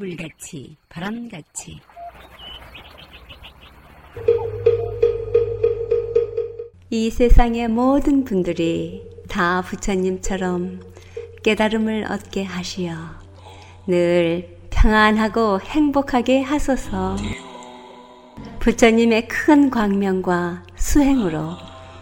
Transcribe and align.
물같이 0.00 0.78
바람같이. 0.88 1.78
이 6.88 7.10
세상의 7.10 7.68
모든 7.68 8.24
분들이 8.24 9.06
다 9.28 9.60
부처님처럼 9.60 10.80
깨달음을 11.44 12.06
얻게 12.10 12.44
하시어 12.44 12.94
늘 13.86 14.56
평안하고 14.70 15.60
행복하게 15.60 16.40
하소서. 16.40 17.16
부처님의 18.60 19.28
큰 19.28 19.68
광명과 19.68 20.62
수행으로 20.76 21.56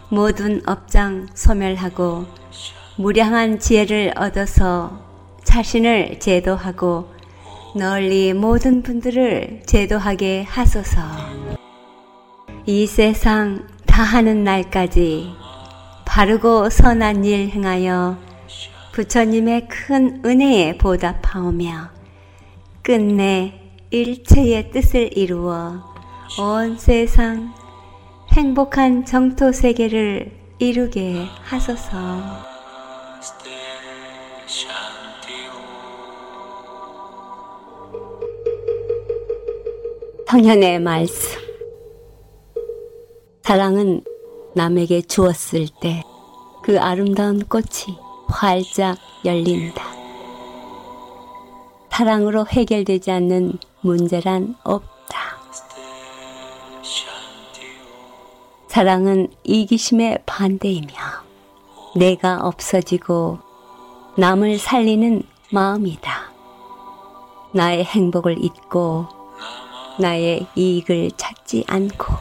모든 0.09 0.61
업장 0.65 1.27
소멸하고 1.33 2.25
무량한 2.97 3.59
지혜를 3.59 4.13
얻어서 4.15 5.05
자신을 5.43 6.19
제도하고 6.21 7.18
널리 7.75 8.33
모든 8.33 8.81
분들을 8.81 9.61
제도하게 9.65 10.43
하소서. 10.43 11.01
이 12.65 12.87
세상 12.87 13.67
다하는 13.85 14.43
날까지 14.43 15.31
바르고 16.05 16.69
선한 16.69 17.25
일 17.25 17.49
행하여 17.49 18.17
부처님의 18.93 19.67
큰 19.67 20.21
은혜에 20.25 20.77
보답하오며 20.77 21.89
끝내 22.81 23.53
일체의 23.91 24.71
뜻을 24.71 25.15
이루어 25.15 25.83
온 26.39 26.77
세상 26.77 27.53
행복한 28.33 29.05
정토 29.05 29.51
세계를 29.51 30.31
이루게 30.57 31.25
하소서. 31.43 32.48
성현의 40.29 40.79
말씀. 40.81 41.41
사랑은 43.41 44.03
남에게 44.53 45.01
주었을 45.01 45.67
때 45.81 46.03
그 46.61 46.79
아름다운 46.79 47.39
꽃이 47.47 47.97
활짝 48.27 48.97
열린다. 49.25 49.83
사랑으로 51.89 52.45
해결되지 52.45 53.09
않는 53.11 53.57
문제란 53.81 54.55
없다. 54.63 55.39
사랑은 58.67 59.29
이기심의 59.43 60.19
반대이며 60.27 60.93
내가 61.95 62.45
없어지고 62.45 63.39
남을 64.15 64.59
살리는 64.59 65.23
마음이다. 65.51 66.29
나의 67.53 67.83
행복을 67.83 68.43
잊고 68.43 69.07
나의 69.99 70.47
이익을 70.55 71.11
찾지 71.17 71.65
않고 71.67 72.13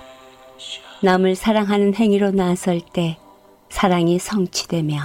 남을 1.00 1.36
사랑하는 1.36 1.94
행위로 1.94 2.32
나설 2.32 2.80
때 2.80 3.18
사랑이 3.70 4.18
성취되며 4.18 4.98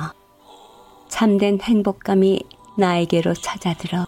참된 1.07 1.59
행복감이 1.61 2.41
나에게로 2.77 3.35
찾아들어 3.35 4.07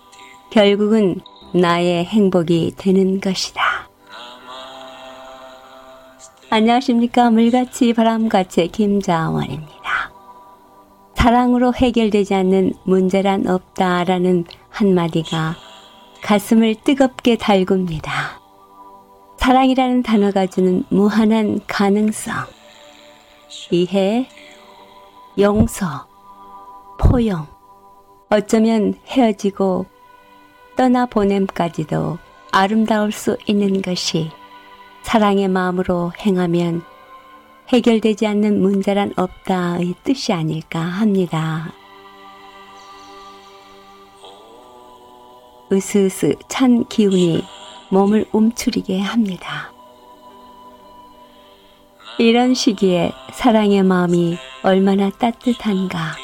결국은 0.49 1.21
나의 1.53 2.05
행복이 2.05 2.73
되는 2.75 3.21
것이다. 3.21 3.88
안녕하십니까. 6.49 7.30
물같이 7.30 7.93
바람같이 7.93 8.69
김자원입니다. 8.69 10.11
사랑으로 11.16 11.73
해결되지 11.73 12.33
않는 12.33 12.73
문제란 12.83 13.47
없다라는 13.47 14.45
한마디가 14.69 15.55
가슴을 16.21 16.75
뜨겁게 16.83 17.36
달굽니다. 17.36 18.45
사랑이라는 19.46 20.02
단어가 20.02 20.48
주는 20.48 20.84
무한한 20.90 21.60
가능성, 21.67 22.33
이해, 23.70 24.28
용서, 25.38 26.08
포용, 27.00 27.45
어쩌면 28.32 28.95
헤어지고 29.05 29.86
떠나보냄까지도 30.76 32.17
아름다울 32.52 33.11
수 33.11 33.38
있는 33.45 33.84
것이 33.84 34.32
사랑의 35.04 35.48
마음으로 35.48 36.11
행하면 36.17 36.82
해결되지 37.67 38.26
않는 38.26 38.60
문제란 38.60 39.14
없다의 39.16 39.94
뜻이 40.04 40.34
아닐까 40.34 40.80
합니다. 40.80 41.72
으스으스 45.72 46.34
찬 46.48 46.84
기운이 46.88 47.44
몸을 47.90 48.26
움츠리게 48.32 49.00
합니다. 49.00 49.72
이런 52.18 52.54
시기에 52.54 53.12
사랑의 53.34 53.84
마음이 53.84 54.38
얼마나 54.64 55.10
따뜻한가. 55.10 56.16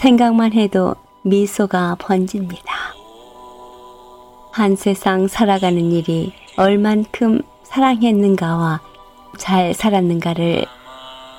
생각만 0.00 0.52
해도 0.52 0.94
미소가 1.22 1.96
번집니다. 1.98 2.74
한 4.52 4.74
세상 4.74 5.28
살아가는 5.28 5.92
일이 5.92 6.32
얼만큼 6.56 7.42
사랑했는가와 7.62 8.80
잘 9.36 9.72
살았는가를 9.74 10.64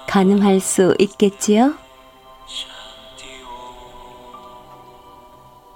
가늠할 0.08 0.60
수 0.60 0.96
있겠지요? 1.00 1.74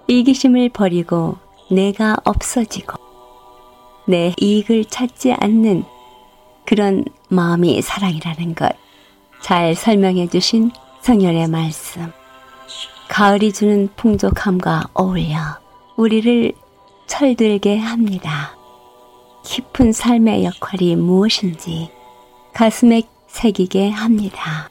이기심을 0.08 0.70
버리고 0.70 1.38
내가 1.70 2.18
없어지고 2.24 2.98
내 4.08 4.34
이익을 4.40 4.86
찾지 4.86 5.34
않는 5.34 5.84
그런 6.66 7.06
마음이 7.30 7.82
사랑이라는 7.82 8.56
것 8.56 8.84
잘 9.44 9.76
설명해 9.76 10.28
주신 10.28 10.72
성열의 11.02 11.50
말씀. 11.50 12.14
가을이 13.10 13.52
주는 13.52 13.90
풍족함과 13.98 14.86
어울려 14.94 15.36
우리를 15.98 16.54
철들게 17.08 17.78
합니다. 17.78 18.56
깊은 19.44 19.92
삶의 19.92 20.46
역할이 20.46 20.96
무엇인지 20.96 21.90
가슴에 22.54 23.04
새기게 23.28 23.90
합니다. 23.90 24.70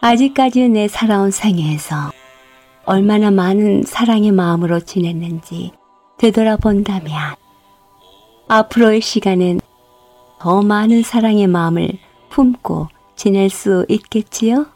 아직까지 0.00 0.68
내 0.68 0.86
살아온 0.86 1.32
생애에서 1.32 2.12
얼마나 2.84 3.32
많은 3.32 3.82
사랑의 3.82 4.30
마음으로 4.30 4.78
지냈는지 4.78 5.72
되돌아본다면 6.20 7.12
앞으로의 8.46 9.00
시간엔 9.00 9.60
더 10.38 10.60
많은 10.60 11.02
사랑의 11.02 11.46
마음을 11.46 11.92
품고 12.28 12.88
지낼 13.16 13.48
수 13.48 13.86
있겠지요? 13.88 14.66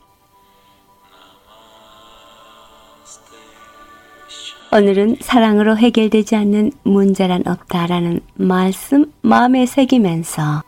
오늘은 4.73 5.19
사랑으로 5.21 5.77
해결되지 5.77 6.35
않는 6.35 6.73
문제란 6.83 7.47
없다라는 7.47 8.21
말씀 8.35 9.13
마음에 9.21 9.67
새기면서 9.67 10.63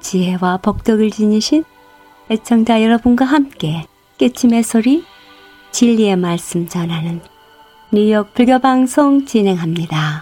지혜와 0.00 0.58
복덕을 0.58 1.10
지니신 1.10 1.64
애청자 2.30 2.82
여러분과 2.82 3.24
함께 3.24 3.86
깨침의 4.18 4.62
소리 4.62 5.04
진리의 5.72 6.16
말씀 6.16 6.68
전하는 6.68 7.22
뉴욕 7.90 8.34
불교방송 8.34 9.24
진행합니다. 9.24 10.17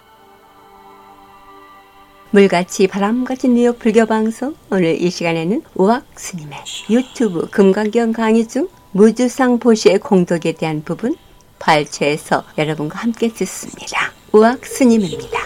물같이 2.36 2.86
바람같이 2.86 3.48
뉴욕 3.48 3.78
불교방송 3.78 4.54
오늘 4.68 5.00
이 5.00 5.08
시간에는 5.08 5.62
우악 5.74 6.04
스님의 6.16 6.64
유튜브 6.90 7.48
금강경 7.48 8.12
강의 8.12 8.46
중 8.46 8.68
무주상 8.90 9.58
보시의 9.58 10.00
공덕에 10.00 10.52
대한 10.52 10.84
부분 10.84 11.16
발췌해서 11.58 12.44
여러분과 12.58 12.98
함께 12.98 13.32
듣습니다. 13.32 14.12
우악 14.32 14.66
스님입니다. 14.66 15.40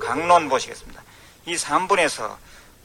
강론 0.00 0.48
보시겠습니다. 0.48 1.00
이 1.46 1.54
3분에서 1.54 2.34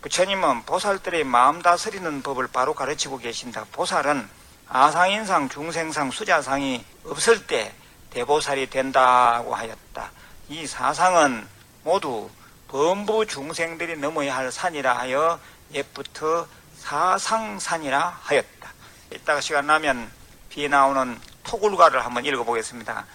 부처님은 0.04 0.65
보살들의 0.68 1.24
마음 1.24 1.63
다스리는 1.63 2.22
법을 2.22 2.50
바로 2.54 2.75
가르치고 2.75 3.18
계신다. 3.18 3.65
보살은 3.72 4.30
아상인상, 4.68 5.50
중생상, 5.50 6.12
수자상이 6.12 6.86
없을 7.06 7.48
때 7.48 7.74
대보살이 8.12 8.69
된다고 8.69 9.56
하였다. 9.56 10.12
이 10.50 10.68
사상은 10.68 11.48
모두 11.83 12.30
범부 12.69 13.25
중생들이 13.25 13.98
넘어야 13.98 14.38
할 14.38 14.51
산이라 14.51 14.95
하여 15.00 15.39
옛부터 15.74 16.48
사상산이라 16.77 18.19
하였다. 18.21 18.74
이따가 19.12 19.42
시간 19.42 19.66
나면 19.66 20.10
비 20.50 20.69
나오는 20.69 21.19
토굴가를 21.44 22.06
한번 22.06 22.25
읽어보겠습니다. 22.25 23.06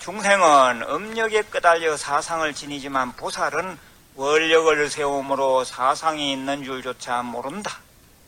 중생은 0.00 0.82
음력에 0.88 1.42
끄달려 1.42 1.96
사상을 1.96 2.52
지니지만 2.54 3.12
보살은 3.12 3.78
원력을 4.16 4.90
세움으로 4.90 5.64
사상이 5.64 6.32
있는 6.32 6.64
줄조차 6.64 7.22
모른다. 7.22 7.78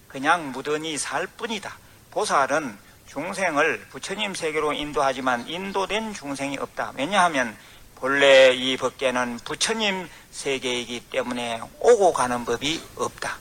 그냥 0.06 0.52
무던히 0.52 0.96
살 0.98 1.26
뿐이다. 1.26 1.76
보살은 2.12 2.78
중생을 3.08 3.86
부처님 3.90 4.34
세계로 4.34 4.72
인도하지만 4.72 5.48
인도된 5.48 6.14
중생이 6.14 6.58
없다. 6.58 6.92
왜냐하면 6.96 7.56
본래 7.96 8.52
이 8.52 8.76
법계는 8.76 9.40
부처님 9.44 10.08
세계이기 10.30 11.06
때문에 11.10 11.60
오고 11.80 12.12
가는 12.12 12.44
법이 12.44 12.82
없다. 12.96 13.38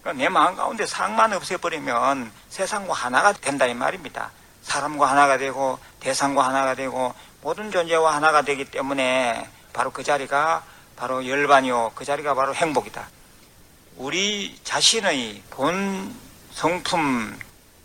그러니까 0.00 0.22
내 0.22 0.28
마음 0.28 0.56
가운데 0.56 0.86
상만 0.86 1.32
없애버리면 1.32 2.32
세상과 2.48 2.92
하나가 2.94 3.32
된다 3.32 3.66
이 3.66 3.74
말입니다. 3.74 4.32
사람과 4.62 5.08
하나가 5.08 5.38
되고 5.38 5.78
대상과 6.00 6.44
하나가 6.44 6.74
되고 6.74 7.14
모든 7.42 7.70
존재와 7.70 8.14
하나가 8.14 8.42
되기 8.42 8.64
때문에 8.64 9.48
바로 9.72 9.90
그 9.92 10.02
자리가 10.02 10.64
바로 10.96 11.26
열반이요 11.26 11.92
그 11.94 12.04
자리가 12.04 12.34
바로 12.34 12.54
행복이다. 12.54 13.08
우리 13.96 14.58
자신의 14.64 15.42
본 15.50 16.14
성품 16.52 17.38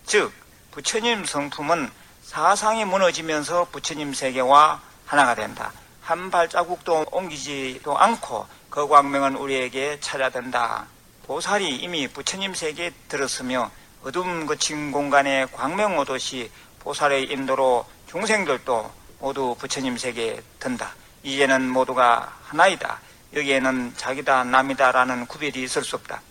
즉 0.06 0.34
부처님 0.72 1.26
성품은 1.26 1.92
사상이 2.24 2.86
무너지면서 2.86 3.68
부처님 3.72 4.14
세계와 4.14 4.82
하나가 5.06 5.36
된다. 5.36 5.72
한 6.02 6.30
발자국도 6.30 7.06
옮기지도 7.12 7.98
않고 7.98 8.46
그 8.70 8.88
광명은 8.88 9.36
우리에게 9.36 10.00
찾아든다. 10.00 10.86
보살이 11.26 11.76
이미 11.78 12.08
부처님 12.08 12.54
세계에 12.54 12.92
들었으며 13.08 13.72
어둠 14.04 14.46
거친 14.46 14.92
공간에 14.92 15.46
광명 15.52 15.98
오듯이 15.98 16.52
보살의 16.80 17.32
인도로 17.32 17.86
중생들도 18.08 18.92
모두 19.20 19.56
부처님 19.58 19.98
세계에 19.98 20.42
든다. 20.60 20.94
이제는 21.24 21.70
모두가 21.70 22.38
하나이다. 22.44 23.00
여기에는 23.34 23.94
자기다 23.98 24.44
남이다라는 24.44 25.26
구별이 25.26 25.64
있을 25.64 25.84
수 25.84 25.96
없다. 25.96 26.22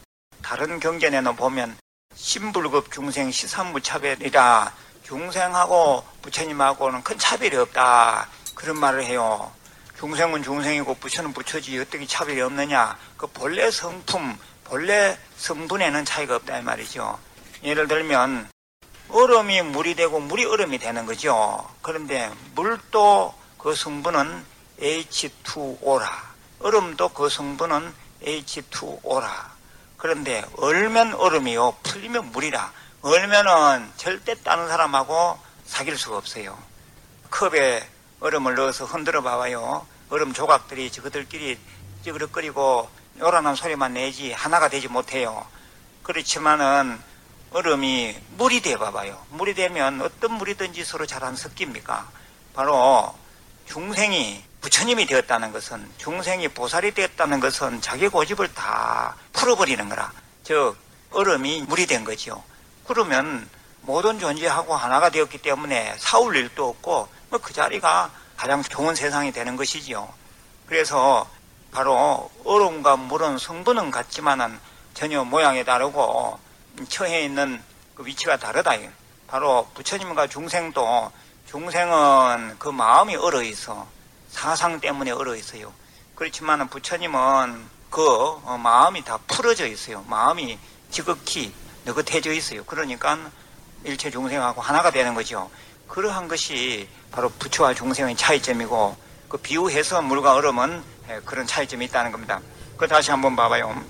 다른 0.40 0.78
경전에는 0.78 1.34
보면 1.34 1.76
신불급 2.14 2.92
중생 2.92 3.30
시산무차별이라 3.30 4.72
중생하고 5.02 6.04
부처님하고는 6.22 7.02
큰 7.02 7.18
차별이 7.18 7.56
없다. 7.56 8.28
그런 8.54 8.78
말을 8.78 9.04
해요. 9.04 9.52
중생은 9.98 10.42
중생이고 10.42 10.94
부처는 10.94 11.32
부처지 11.32 11.78
어떻게 11.78 12.06
차별이 12.06 12.40
없느냐. 12.40 12.96
그 13.16 13.26
본래 13.26 13.70
성품, 13.70 14.38
본래 14.64 15.18
성분에는 15.36 16.04
차이가 16.04 16.36
없다 16.36 16.58
이 16.58 16.62
말이죠. 16.62 17.18
예를 17.62 17.88
들면 17.88 18.48
얼음이 19.08 19.62
물이 19.62 19.94
되고 19.94 20.18
물이 20.20 20.44
얼음이 20.44 20.78
되는 20.78 21.06
거죠. 21.06 21.68
그런데 21.82 22.30
물도 22.54 23.34
그 23.58 23.74
성분은 23.74 24.44
H2O라. 24.80 26.08
얼음도 26.60 27.10
그 27.10 27.28
성분은 27.28 27.94
H2O라. 28.22 29.28
그런데 29.96 30.44
얼면 30.56 31.14
얼음이요. 31.14 31.76
풀리면 31.82 32.32
물이라. 32.32 32.72
얼면은 33.02 33.90
절대 33.96 34.34
다른 34.42 34.68
사람하고 34.68 35.38
사귈 35.66 35.96
수가 35.96 36.16
없어요. 36.16 36.58
컵에 37.30 37.88
얼음을 38.20 38.54
넣어서 38.54 38.84
흔들어 38.84 39.22
봐봐요. 39.22 39.86
얼음 40.10 40.32
조각들이 40.32 40.90
저들끼리 40.90 41.58
찌그러끓이고 42.04 42.88
요란한 43.20 43.54
소리만 43.54 43.94
내지 43.94 44.32
하나가 44.32 44.68
되지 44.68 44.88
못해요. 44.88 45.46
그렇지만은 46.02 47.00
얼음이 47.52 48.16
물이 48.36 48.62
돼 48.62 48.76
봐봐요. 48.76 49.24
물이 49.30 49.54
되면 49.54 50.00
어떤 50.00 50.32
물이든지 50.32 50.84
서로 50.84 51.06
잘 51.06 51.22
안 51.24 51.36
섞입니까? 51.36 52.08
바로 52.54 53.14
중생이 53.66 54.44
부처님이 54.60 55.06
되었다는 55.06 55.52
것은 55.52 55.90
중생이 55.98 56.48
보살이 56.48 56.92
되었다는 56.92 57.40
것은 57.40 57.80
자기 57.80 58.08
고집을 58.08 58.52
다 58.54 59.16
풀어버리는 59.32 59.88
거라. 59.88 60.12
즉 60.42 60.76
얼음이 61.10 61.62
물이 61.62 61.86
된 61.86 62.04
거지요. 62.04 62.42
그러면 62.86 63.48
모든 63.82 64.18
존재하고 64.18 64.74
하나가 64.74 65.10
되었기 65.10 65.38
때문에 65.38 65.94
사울 65.98 66.36
일도 66.36 66.68
없고 66.68 66.90
뭐 66.92 67.08
그 67.38 67.52
자리가 67.52 68.10
가장 68.36 68.62
좋은 68.62 68.94
세상이 68.94 69.32
되는 69.32 69.56
것이지요. 69.56 70.12
그래서 70.66 71.28
바로 71.70 72.30
얼음과 72.44 72.96
물은 72.96 73.38
성분은 73.38 73.90
같지만은 73.90 74.58
전혀 74.94 75.24
모양이 75.24 75.64
다르고 75.64 76.38
처해 76.88 77.24
있는 77.24 77.62
그 77.94 78.06
위치가 78.06 78.36
다르다. 78.36 78.72
바로 79.26 79.68
부처님과 79.74 80.28
중생도 80.28 81.10
중생은 81.46 82.56
그 82.58 82.68
마음이 82.68 83.16
얼어 83.16 83.42
있어 83.42 83.86
사상 84.30 84.80
때문에 84.80 85.10
얼어 85.10 85.36
있어요. 85.36 85.72
그렇지만 86.14 86.68
부처님은 86.68 87.68
그 87.90 88.02
어, 88.02 88.58
마음이 88.60 89.04
다 89.04 89.18
풀어져 89.26 89.66
있어요. 89.66 90.04
마음이 90.08 90.58
지극히 90.90 91.54
느긋해져 91.84 92.32
있어요. 92.32 92.64
그러니까 92.64 93.18
일체 93.84 94.10
중생하고 94.10 94.60
하나가 94.60 94.90
되는 94.90 95.14
거죠. 95.14 95.50
그러한 95.88 96.28
것이 96.28 96.88
바로 97.10 97.28
부처와 97.30 97.74
중생의 97.74 98.16
차이점이고 98.16 98.96
그 99.28 99.38
비유해서 99.38 100.02
물과 100.02 100.34
얼음은 100.34 100.82
예, 101.10 101.20
그런 101.24 101.46
차이점이 101.46 101.84
있다는 101.86 102.12
겁니다. 102.12 102.40
그 102.76 102.88
다시 102.88 103.10
한번 103.10 103.36
봐봐요. 103.36 103.82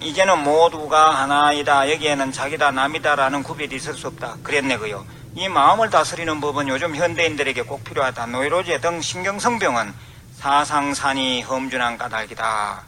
이제는 0.00 0.42
모두가 0.44 1.10
하나이다. 1.10 1.90
여기에는 1.92 2.32
자기다 2.32 2.70
남이다라는 2.70 3.42
구별이 3.42 3.74
있을 3.76 3.94
수 3.94 4.06
없다. 4.06 4.38
그랬네 4.42 4.78
그요. 4.78 5.04
이 5.34 5.48
마음을 5.48 5.90
다스리는 5.90 6.40
법은 6.40 6.68
요즘 6.68 6.96
현대인들에게 6.96 7.62
꼭 7.62 7.84
필요하다. 7.84 8.26
노이로제 8.26 8.80
등 8.80 9.00
신경성병은 9.00 9.92
사상산이 10.38 11.42
험준한 11.42 11.98
까닭이다. 11.98 12.82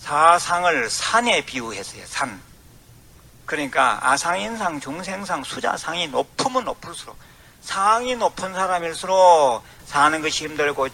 사상을 0.00 0.90
산에 0.90 1.44
비유했어요. 1.44 2.02
산. 2.06 2.40
그러니까 3.46 3.98
아상인상, 4.02 4.80
중생상, 4.80 5.44
수자상이 5.44 6.08
높으면 6.08 6.64
높을수록 6.64 7.16
상이 7.62 8.16
높은 8.16 8.54
사람일수록 8.54 9.62
사는 9.84 10.22
것이 10.22 10.44
힘들고 10.44 10.88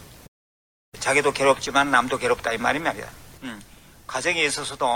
자기도 1.01 1.33
괴롭지만 1.33 1.91
남도 1.91 2.19
괴롭다 2.19 2.53
이 2.53 2.59
말이 2.59 2.79
말이야. 2.79 3.07
음. 3.45 3.63
가정에 4.07 4.43
있어서도 4.45 4.87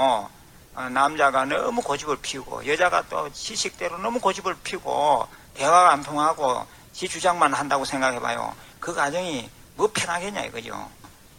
어, 0.74 0.88
남자가 0.88 1.44
너무 1.44 1.82
고집을 1.82 2.18
피우고 2.22 2.66
여자가 2.66 3.04
또 3.08 3.30
지식대로 3.32 3.98
너무 3.98 4.20
고집을 4.20 4.56
피우고 4.62 5.26
대화가 5.54 5.92
안 5.92 6.02
통하고 6.02 6.66
지 6.92 7.08
주장만 7.08 7.54
한다고 7.54 7.84
생각해봐요. 7.84 8.54
그 8.78 8.94
가정이 8.94 9.50
뭐 9.76 9.90
편하겠냐 9.92 10.44
이거죠. 10.44 10.90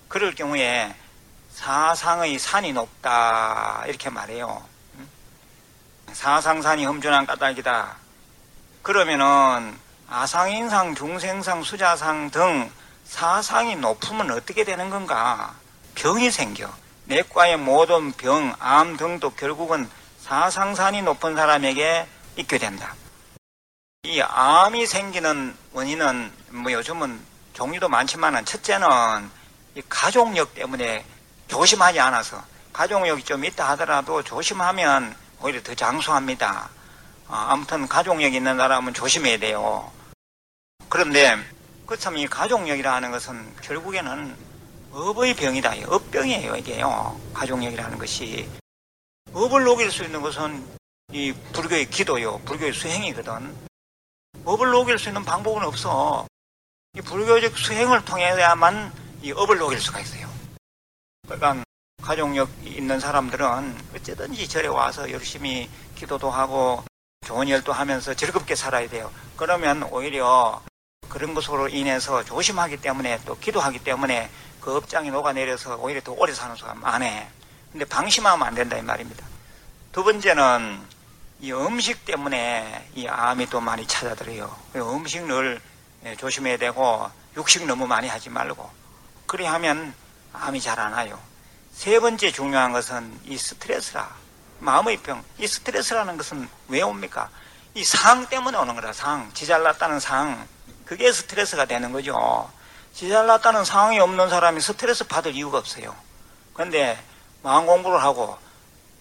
그럴 0.07 0.35
경우에 0.35 0.95
사상의 1.53 2.37
산이 2.39 2.73
높다 2.73 3.83
이렇게 3.87 4.09
말해요. 4.09 4.63
음? 4.95 5.09
사상산이 6.11 6.85
험준한 6.85 7.25
까닭이다. 7.25 7.97
그러면은 8.81 9.77
아상인상, 10.13 10.93
중생상, 10.93 11.63
수자상 11.63 12.31
등 12.31 12.69
사상이 13.05 13.77
높으면 13.77 14.29
어떻게 14.31 14.65
되는 14.65 14.89
건가? 14.89 15.55
병이 15.95 16.31
생겨. 16.31 16.69
내과의 17.05 17.55
모든 17.55 18.11
병, 18.11 18.53
암 18.59 18.97
등도 18.97 19.29
결국은 19.35 19.89
사상산이 20.19 21.03
높은 21.03 21.37
사람에게 21.37 22.07
있게 22.35 22.57
된다. 22.57 22.93
이 24.03 24.19
암이 24.21 24.85
생기는 24.85 25.55
원인은 25.71 26.33
뭐 26.49 26.73
요즘은 26.73 27.17
종류도 27.53 27.87
많지만은 27.87 28.43
첫째는 28.43 29.29
이 29.75 29.81
가족력 29.87 30.53
때문에 30.53 31.05
조심하지 31.47 32.01
않아서 32.01 32.43
가족력이 32.73 33.23
좀 33.23 33.45
있다 33.45 33.69
하더라도 33.69 34.21
조심하면 34.23 35.15
오히려 35.41 35.63
더 35.63 35.73
장수합니다. 35.73 36.69
어, 37.29 37.33
아무튼 37.33 37.87
가족력 37.87 38.33
있는 38.33 38.57
사람은 38.57 38.93
조심해야 38.93 39.37
돼요. 39.37 39.89
그런데 40.91 41.37
그렇다면 41.85 42.19
이 42.19 42.27
가족력이라 42.27 42.93
하는 42.95 43.11
것은 43.11 43.55
결국에는 43.61 44.35
업의 44.91 45.33
병이다. 45.37 45.73
업병이에요, 45.87 46.57
이게요. 46.57 47.17
가족력이라는 47.33 47.97
것이. 47.97 48.49
업을 49.31 49.63
녹일 49.63 49.89
수 49.89 50.03
있는 50.03 50.21
것은 50.21 50.67
이 51.13 51.31
불교의 51.53 51.89
기도요, 51.89 52.39
불교의 52.39 52.73
수행이거든. 52.73 53.55
업을 54.43 54.71
녹일 54.71 54.99
수 54.99 55.07
있는 55.07 55.23
방법은 55.23 55.63
없어. 55.63 56.27
이 56.97 56.99
불교적 56.99 57.57
수행을 57.57 58.03
통해야만 58.03 58.91
이 59.21 59.31
업을 59.31 59.59
녹일 59.59 59.79
수가 59.79 60.01
있어요. 60.01 60.29
그러니까 61.23 61.63
가족력 62.01 62.49
있는 62.65 62.99
사람들은 62.99 63.77
어쨌든지 63.95 64.45
절에 64.45 64.67
와서 64.67 65.09
열심히 65.09 65.69
기도도 65.95 66.29
하고 66.29 66.83
좋은 67.25 67.47
일도 67.47 67.71
하면서 67.71 68.13
즐겁게 68.13 68.55
살아야 68.55 68.89
돼요. 68.89 69.09
그러면 69.37 69.83
오히려 69.83 70.61
그런 71.11 71.33
것으로 71.33 71.67
인해서 71.67 72.23
조심하기 72.23 72.77
때문에 72.77 73.19
또 73.25 73.37
기도하기 73.37 73.79
때문에 73.79 74.29
그 74.61 74.77
업장이 74.77 75.11
녹아내려서 75.11 75.75
오히려 75.75 75.99
더 76.01 76.13
오래 76.13 76.33
사는 76.33 76.55
수가 76.55 76.73
많아. 76.75 77.05
근데 77.71 77.83
방심하면 77.85 78.47
안 78.47 78.55
된다 78.55 78.77
이 78.77 78.81
말입니다. 78.81 79.25
두 79.91 80.03
번째는 80.05 80.81
이 81.41 81.51
음식 81.51 82.05
때문에 82.05 82.89
이 82.95 83.07
암이 83.07 83.47
또 83.47 83.59
많이 83.59 83.85
찾아들어요. 83.85 84.55
음식을 84.75 85.59
예, 86.05 86.15
조심해야 86.15 86.57
되고 86.57 87.09
육식 87.35 87.65
너무 87.65 87.85
많이 87.87 88.07
하지 88.07 88.29
말고 88.29 88.69
그래 89.27 89.45
하면 89.47 89.93
암이 90.33 90.61
잘 90.61 90.79
안 90.79 90.93
와요. 90.93 91.19
세 91.73 91.99
번째 91.99 92.31
중요한 92.31 92.71
것은 92.71 93.19
이 93.25 93.37
스트레스라 93.37 94.09
마음의 94.59 94.97
병. 94.97 95.23
이 95.37 95.45
스트레스라는 95.47 96.15
것은 96.17 96.47
왜 96.69 96.81
옵니까? 96.81 97.29
이 97.73 97.83
상 97.83 98.25
때문에 98.27 98.57
오는 98.57 98.75
거라 98.75 98.93
상. 98.93 99.29
지잘났다는 99.33 99.99
상. 99.99 100.47
그게 100.91 101.09
스트레스가 101.09 101.63
되는 101.63 101.93
거죠. 101.93 102.51
지 102.93 103.07
잘났다는 103.07 103.63
상황이 103.63 103.97
없는 104.01 104.29
사람이 104.29 104.59
스트레스 104.59 105.05
받을 105.05 105.33
이유가 105.33 105.57
없어요. 105.57 105.95
근데 106.53 107.01
마음 107.41 107.65
공부를 107.65 108.03
하고 108.03 108.37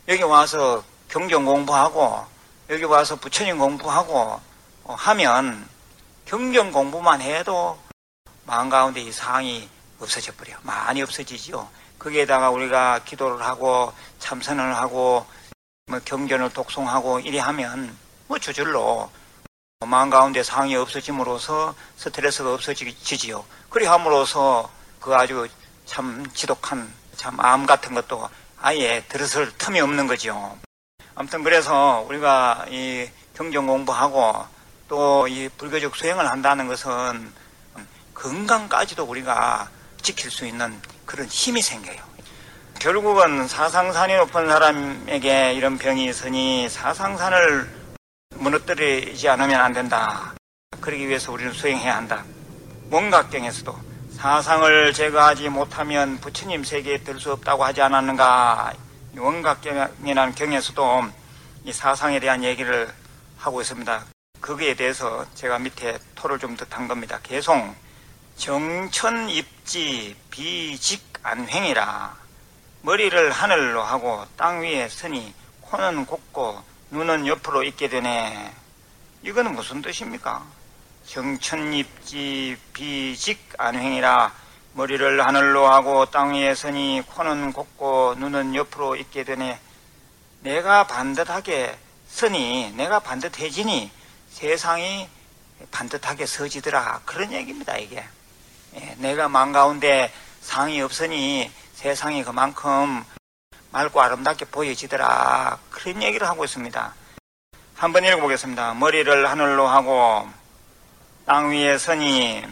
여기 0.07 0.23
와서 0.23 0.85
경전 1.09 1.45
공부하고 1.45 2.25
여기 2.69 2.85
와서 2.85 3.17
부처님 3.17 3.59
공부하고 3.59 4.41
어, 4.85 4.95
하면 4.95 5.69
경전 6.27 6.71
공부만 6.71 7.23
해도 7.23 7.77
마음 8.47 8.69
가운데 8.69 9.01
이 9.01 9.11
상황이 9.11 9.69
없어져 9.99 10.31
버려. 10.35 10.55
많이 10.63 11.03
없어지죠. 11.03 11.69
거기에다가 11.99 12.51
우리가 12.51 13.01
기도를 13.05 13.45
하고 13.45 13.93
참선을 14.21 14.77
하고 14.77 15.27
뭐 15.87 15.99
경전을 16.05 16.51
독송하고 16.51 17.19
이래 17.19 17.41
하면 17.41 17.99
뭐 18.29 18.39
저절로 18.39 19.11
마음 19.87 20.11
가운데 20.11 20.43
상황이 20.43 20.77
없어짐으로써 20.77 21.75
스트레스가 21.97 22.53
없어지지요. 22.53 23.43
그리 23.71 23.87
함으로써 23.87 24.71
그 25.01 25.15
아주 25.15 25.49
참 25.87 26.23
지독한 26.35 26.93
참 27.17 27.41
암 27.41 27.65
같은 27.65 27.95
것도 27.95 28.29
아예 28.61 29.03
들어설 29.09 29.51
틈이 29.57 29.81
없는 29.81 30.07
거죠. 30.07 30.59
아무튼 31.15 31.43
그래서 31.43 32.05
우리가 32.07 32.67
이 32.69 33.09
경전 33.35 33.67
공부하고 33.67 34.45
또 34.87 35.27
이 35.27 35.49
불교적 35.57 35.97
수행을 35.97 36.29
한다는 36.29 36.69
것은 36.69 37.33
건강까지도 38.13 39.05
우리가 39.05 39.71
지킬 40.03 40.31
수 40.31 40.45
있는 40.45 40.79
그런 41.07 41.27
힘이 41.27 41.63
생겨요. 41.63 42.03
결국은 42.79 43.49
사상산이 43.49 44.15
높은 44.17 44.47
사람에게 44.47 45.55
이런 45.55 45.79
병이 45.79 46.05
있으니 46.05 46.69
사상산을 46.69 47.80
무너뜨리지 48.37 49.29
않으면 49.29 49.61
안 49.61 49.73
된다. 49.73 50.35
그러기 50.81 51.09
위해서 51.09 51.33
우리는 51.33 51.53
수행해야 51.53 51.97
한다. 51.97 52.25
원각경에서도 52.91 53.79
사상을 54.17 54.93
제거하지 54.93 55.49
못하면 55.49 56.19
부처님 56.21 56.65
세계에 56.65 56.99
들 56.99 57.19
수 57.21 57.33
없다고 57.33 57.65
하지 57.65 57.83
않았는가. 57.83 58.73
원각경이라는 59.17 60.35
경에서도 60.35 61.05
이 61.65 61.73
사상에 61.73 62.19
대한 62.21 62.43
얘기를 62.45 62.89
하고 63.37 63.61
있습니다. 63.61 64.05
거기에 64.41 64.75
대해서 64.75 65.27
제가 65.35 65.59
밑에 65.59 65.99
토를 66.15 66.39
좀더한 66.39 66.89
겁니다. 66.89 67.19
계속 67.23 67.55
정천입지 68.37 70.17
비직안횡이라 70.31 72.17
머리를 72.83 73.31
하늘로 73.31 73.83
하고 73.83 74.25
땅 74.39 74.63
위에 74.63 74.89
서니 74.89 75.35
코는 75.61 76.07
곱고 76.07 76.63
눈은 76.91 77.27
옆으로 77.27 77.63
있게 77.63 77.89
되네. 77.89 78.53
이거는 79.23 79.55
무슨 79.55 79.81
뜻입니까? 79.81 80.45
정천입지 81.07 82.57
비직 82.73 83.39
안횡이라 83.59 84.33
머리를 84.75 85.25
하늘로 85.25 85.67
하고 85.67 86.07
땅 86.07 86.35
위에 86.35 86.55
서니 86.55 87.03
코는 87.07 87.53
곱고 87.53 88.17
눈은 88.19 88.55
옆으로 88.55 88.97
있게 88.97 89.25
되네. 89.25 89.59
내가 90.41 90.87
반듯하게 90.87 91.79
서니 92.09 92.73
내가 92.77 93.01
반듯해지니 93.01 93.91
세상이 94.31 95.09
반듯하게 95.71 96.27
서지더라. 96.27 97.03
그런 97.05 97.33
얘기입니다, 97.33 97.77
이게. 97.77 98.05
예, 98.77 98.95
내가 98.99 99.29
만 99.29 99.53
가운데 99.53 100.13
상이 100.41 100.81
없으니 100.81 101.51
세상이 101.75 102.25
그만큼 102.25 103.05
맑고 103.73 104.01
아름답게 104.01 104.47
보여지더라. 104.47 105.59
그런 105.71 106.03
얘기를 106.03 106.27
하고 106.27 106.45
있습니다. 106.45 106.95
한번 107.77 108.05
읽어보겠습니다. 108.05 108.75
머리를 108.75 109.31
하늘로 109.31 109.67
하고 109.67 110.29
땅 111.25 111.51
위에 111.51 111.79
서니 111.79 112.45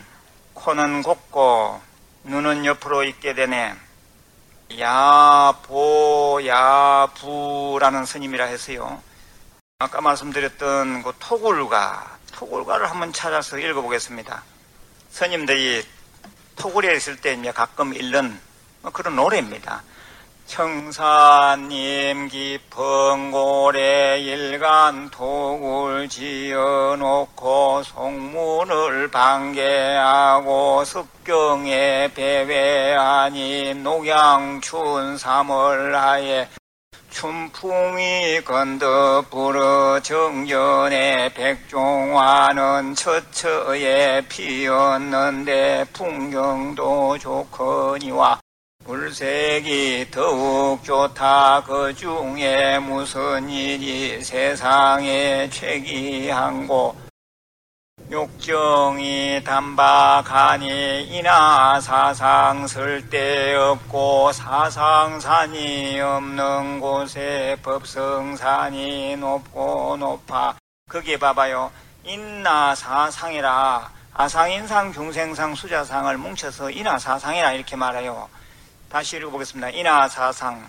코는 0.55 1.03
곱고 1.03 1.81
눈은 2.25 2.65
옆으로 2.65 3.05
있게 3.05 3.35
되네. 3.35 3.75
야보 4.79 6.41
야부라는 6.47 8.05
스님이라 8.05 8.45
했어요. 8.45 9.03
아까 9.79 10.01
말씀드렸던 10.01 11.03
그 11.03 11.13
토굴가 11.19 12.19
토굴가를 12.33 12.91
한번 12.91 13.13
찾아서 13.13 13.59
읽어보겠습니다. 13.59 14.43
스님들이 15.11 15.85
토굴에 16.57 16.95
있을 16.97 17.17
때 17.17 17.37
가끔 17.53 17.95
읽는 17.95 18.39
그런 18.93 19.17
노래입니다. 19.17 19.83
청산님 20.49 22.29
깊은 22.29 23.31
고래 23.31 24.19
일간 24.19 25.11
토굴 25.11 26.09
지어놓고 26.09 27.83
송문을 27.83 29.11
방개하고 29.11 30.85
습경에 30.87 32.11
배회하니 32.15 33.75
녹양춘 33.75 35.19
삼월하에 35.19 36.49
춘풍이 37.11 38.41
건더 38.45 39.27
불어 39.31 40.01
정전에 40.01 41.35
백종화는 41.35 42.95
처처에 42.95 44.23
피었는데 44.29 45.85
풍경도 45.93 47.19
좋거니와 47.19 48.41
불색이 48.89 50.11
더욱 50.11 50.83
좋다. 50.83 51.63
그 51.67 51.95
중에 51.95 52.79
무슨 52.79 53.47
일이 53.51 54.25
세상에 54.25 55.51
최기한고? 55.51 56.97
욕정이 58.11 59.45
단박하니 59.45 61.03
이나 61.03 61.79
사상 61.83 62.67
쓸데없고 62.67 64.33
사상산이 64.33 66.01
없는 66.01 66.81
곳에 66.81 67.59
법성산이 67.63 69.17
높고 69.17 69.99
높아. 69.99 70.55
거기에 70.91 71.19
봐봐요. 71.19 71.71
인나 72.05 72.75
사상이라. 72.75 73.91
아상인상 74.15 74.95
중생상 74.95 75.55
수자상을 75.55 76.17
뭉쳐서 76.17 76.71
인나 76.71 76.99
사상이라 76.99 77.53
이렇게 77.53 77.77
말해요 77.77 78.38
다시 78.91 79.17
읽어보겠습니다 79.17 79.71
인나 79.71 80.09
사상 80.09 80.69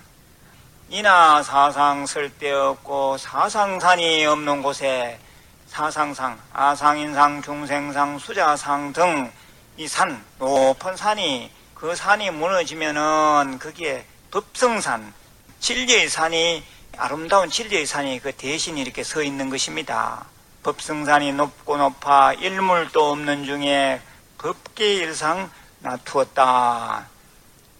인나 0.89 1.43
사상 1.43 2.05
쓸데없고 2.05 3.17
사상산이 3.17 4.25
없는 4.25 4.61
곳에 4.63 5.19
사상상, 5.67 6.39
아상인상, 6.51 7.41
중생상, 7.41 8.17
수자상 8.19 8.93
등 8.93 9.31
이 9.79 9.87
산, 9.87 10.21
높은 10.39 10.97
산이 10.97 11.49
그 11.73 11.95
산이 11.95 12.31
무너지면은 12.31 13.59
거기에 13.59 14.05
법성산, 14.29 15.13
진리의 15.61 16.09
산이 16.09 16.61
아름다운 16.97 17.49
진리의 17.49 17.85
산이 17.85 18.19
그 18.19 18.33
대신 18.33 18.77
이렇게 18.77 19.05
서 19.05 19.23
있는 19.23 19.49
것입니다. 19.49 20.25
법성산이 20.63 21.31
높고 21.31 21.77
높아 21.77 22.33
일물도 22.33 23.11
없는 23.11 23.45
중에 23.45 24.01
법계 24.37 24.95
일상 24.95 25.49
놔두었다. 25.79 27.07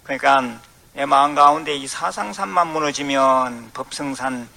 그러니까 0.09 0.59
내 0.93 1.05
마음 1.05 1.35
가운데 1.35 1.75
이 1.75 1.85
사상산만 1.85 2.69
무너지면 2.69 3.69
법성산, 3.75 4.49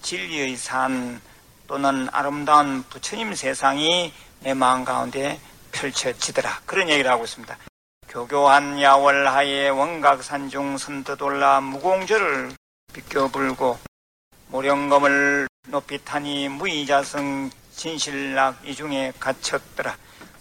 진리의 0.00 0.56
산, 0.56 1.20
또는 1.66 2.08
아름다운 2.12 2.84
부처님 2.84 3.34
세상이 3.34 4.12
내 4.38 4.54
마음 4.54 4.84
가운데 4.84 5.40
펼쳐지더라. 5.72 6.60
그런 6.66 6.88
얘기를 6.88 7.10
하고 7.10 7.24
있습니다. 7.24 7.58
교교한 8.08 8.80
야월하에 8.80 9.70
원각산 9.70 10.50
중 10.50 10.78
선뜻올라 10.78 11.62
무공절을 11.62 12.52
비껴 12.92 13.26
불고 13.26 13.80
모령검을 14.46 15.48
높이 15.66 15.98
타니 16.04 16.48
무의자성 16.48 17.50
진실락 17.72 18.64
이중에 18.64 19.14
갇혔더라. 19.18 19.96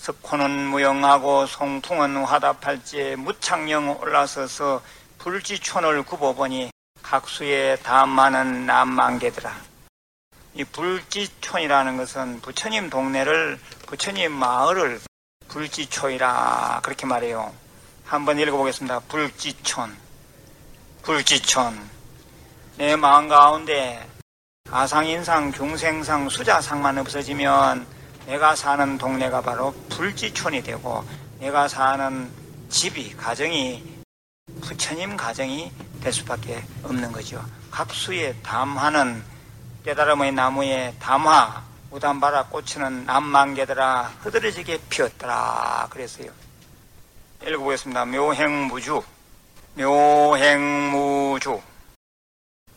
석호는 0.05 0.67
무영하고 0.67 1.47
송풍은 1.47 2.25
화답할지 2.25 3.15
무창령 3.17 4.01
올라서서 4.01 4.83
불지촌을 5.17 6.03
굽어보니 6.03 6.69
각수에 7.01 7.77
담많은 7.77 8.67
남만개더라. 8.67 9.51
이 10.53 10.63
불지촌이라는 10.63 11.97
것은 11.97 12.41
부처님 12.41 12.91
동네를 12.91 13.59
부처님 13.88 14.31
마을을 14.31 15.01
불지초이라 15.47 16.81
그렇게 16.83 17.07
말해요. 17.07 17.51
한번 18.05 18.38
읽어보겠습니다. 18.38 19.00
불지촌, 19.07 19.97
불지촌. 21.01 21.89
내 22.77 22.95
마음 22.95 23.27
가운데 23.27 24.07
아상인상, 24.69 25.51
중생상, 25.51 26.29
수자상만 26.29 27.00
없어지면 27.00 27.94
내가 28.25 28.55
사는 28.55 28.98
동네가 28.98 29.41
바로 29.41 29.74
불지촌이 29.89 30.63
되고 30.63 31.03
내가 31.39 31.67
사는 31.67 32.32
집이 32.70 33.15
가정이 33.15 33.84
부처님 34.62 35.15
가정이 35.15 35.72
될 36.01 36.12
수밖에 36.12 36.63
없는 36.84 37.12
거죠. 37.12 37.44
각수에 37.72 38.34
담하는 38.41 39.24
깨달음의 39.84 40.32
나무에 40.32 40.96
담화 41.00 41.63
우담바라 41.91 42.48
꽂히는 42.48 43.05
남만개들아 43.05 44.13
흐드러지게 44.22 44.82
피었더라 44.89 45.88
그랬어요. 45.89 46.32
읽어보겠습니다. 47.46 48.05
묘행무주. 48.05 49.03
묘행무주. 49.75 51.62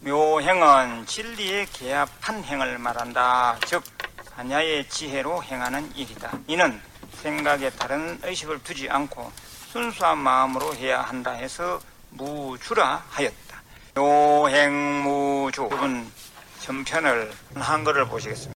묘행은 0.00 1.07
진리에 1.07 1.67
개합한 1.73 2.45
행을 2.45 2.78
말한다. 2.78 3.59
즉, 3.67 3.83
반야의 4.38 4.88
지혜로 4.88 5.42
행하는 5.42 5.90
일이다. 5.97 6.30
이는 6.47 6.80
생각에 7.23 7.71
다른 7.71 8.21
의식을 8.23 8.62
두지 8.62 8.88
않고 8.88 9.33
순수한 9.73 10.16
마음으로 10.18 10.76
해야 10.76 11.02
한다 11.02 11.33
해서 11.33 11.80
무주라 12.11 13.02
하였다. 13.09 13.62
묘행무주 13.97 15.68
부분 15.68 16.09
전편을 16.61 17.33
한글을 17.57 18.07
보시겠습니다. 18.07 18.52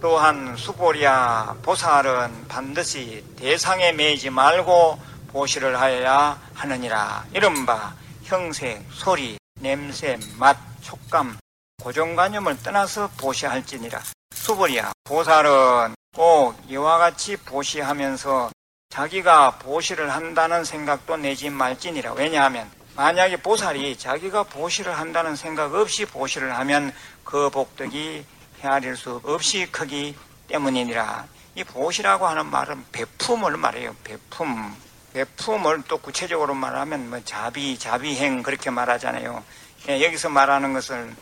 또한 0.00 0.56
수보리야 0.56 1.58
보살은 1.60 2.48
반드시 2.48 3.22
대상에 3.36 3.92
매이지 3.92 4.30
말고 4.30 4.98
보시를 5.28 5.78
하여야 5.78 6.40
하느니라. 6.54 7.26
이른바 7.34 7.92
형색, 8.22 8.82
소리, 8.90 9.36
냄새, 9.60 10.18
맛, 10.38 10.56
촉감, 10.80 11.36
고정관념을 11.84 12.62
떠나서 12.62 13.10
보시할지니라. 13.18 14.00
수보리야 14.34 14.92
보살은 15.04 15.94
꼭 16.16 16.56
이와 16.66 16.96
같이 16.96 17.36
보시하면서 17.36 18.50
자기가 18.88 19.58
보시를 19.58 20.10
한다는 20.10 20.64
생각도 20.64 21.18
내지 21.18 21.50
말지니라. 21.50 22.14
왜냐하면 22.14 22.70
만약에 22.96 23.36
보살이 23.36 23.98
자기가 23.98 24.44
보시를 24.44 24.96
한다는 24.96 25.36
생각 25.36 25.74
없이 25.74 26.06
보시를 26.06 26.56
하면 26.56 26.90
그 27.22 27.50
복덕이 27.50 28.24
헤아릴 28.62 28.96
수 28.96 29.20
없이 29.22 29.68
크기 29.70 30.16
때문이니라. 30.48 31.26
이 31.54 31.64
보시라고 31.64 32.26
하는 32.26 32.46
말은 32.46 32.82
배품을 32.92 33.58
말해요. 33.58 33.94
배품. 34.02 34.74
배품을 35.12 35.82
또 35.86 35.98
구체적으로 35.98 36.54
말하면 36.54 37.10
뭐 37.10 37.20
자비, 37.26 37.78
자비행 37.78 38.42
그렇게 38.42 38.70
말하잖아요. 38.70 39.44
예, 39.90 40.02
여기서 40.02 40.30
말하는 40.30 40.72
것을 40.72 41.14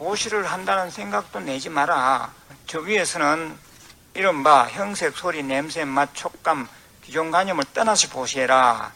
보시를 0.00 0.50
한다는 0.50 0.90
생각도 0.90 1.40
내지 1.40 1.68
마라. 1.68 2.32
저 2.66 2.80
위에서는 2.80 3.54
이른바 4.14 4.66
형색, 4.66 5.14
소리, 5.14 5.42
냄새, 5.42 5.84
맛, 5.84 6.14
촉감, 6.14 6.66
기존 7.02 7.30
관념을 7.30 7.64
떠나서 7.74 8.08
보시해라. 8.08 8.92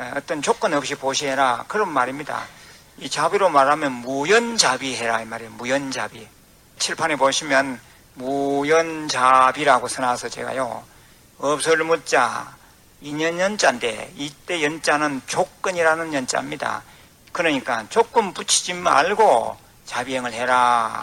예, 0.00 0.12
어떤 0.16 0.42
조건 0.42 0.74
없이 0.74 0.96
보시해라. 0.96 1.64
그런 1.68 1.88
말입니다. 1.90 2.42
이 2.98 3.08
자비로 3.08 3.50
말하면 3.50 3.92
무연자비해라. 3.92 5.22
이 5.22 5.26
말이에요. 5.26 5.52
무연자비. 5.52 6.26
칠판에 6.80 7.14
보시면 7.14 7.80
무연자비라고 8.14 9.86
써놔서 9.86 10.28
제가요. 10.28 10.84
없을 11.38 11.84
묻자 11.84 12.56
인연 13.00 13.38
연자인데 13.38 14.12
이때 14.16 14.64
연자는 14.64 15.22
조건이라는 15.26 16.14
연자입니다. 16.14 16.82
그러니까 17.30 17.86
조건 17.90 18.34
붙이지 18.34 18.74
말고 18.74 19.67
자비행을 19.88 20.34
해라. 20.34 21.02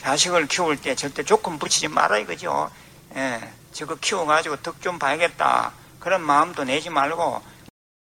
자식을 0.00 0.48
키울 0.48 0.80
때 0.80 0.94
절대 0.96 1.22
조건 1.22 1.58
붙이지 1.58 1.86
마라 1.88 2.18
이거죠. 2.18 2.70
예, 3.14 3.40
저거 3.72 3.94
키워가지고 3.94 4.56
덕 4.62 4.80
좀 4.80 4.98
봐야겠다. 4.98 5.72
그런 6.00 6.20
마음도 6.22 6.64
내지 6.64 6.90
말고 6.90 7.40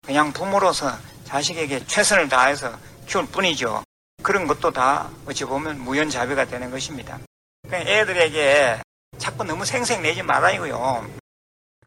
그냥 0.04 0.32
부모로서 0.32 0.96
자식에게 1.24 1.86
최선을 1.86 2.28
다해서 2.28 2.78
키울 3.06 3.26
뿐이죠. 3.26 3.82
그런 4.22 4.46
것도 4.46 4.70
다 4.70 5.10
어찌 5.26 5.44
보면 5.44 5.80
무연자비가 5.80 6.44
되는 6.44 6.70
것입니다. 6.70 7.18
그러니까 7.62 7.90
애들에게 7.90 8.80
자꾸 9.18 9.42
너무 9.42 9.64
생색 9.64 10.02
내지 10.02 10.22
말아 10.22 10.52
이거요. 10.52 11.04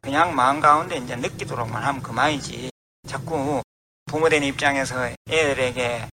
그냥 0.02 0.34
마음 0.34 0.60
가운데 0.60 0.96
이제 0.96 1.16
느끼도록만 1.16 1.82
하면 1.82 2.02
그만이지. 2.02 2.70
자꾸 3.08 3.62
부모된 4.06 4.42
입장에서 4.42 5.10
애들에게 5.28 6.08